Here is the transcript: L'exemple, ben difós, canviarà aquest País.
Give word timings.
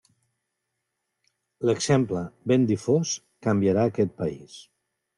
L'exemple, 1.71 2.23
ben 2.53 2.67
difós, 2.73 3.15
canviarà 3.49 3.89
aquest 3.93 4.21
País. 4.27 4.61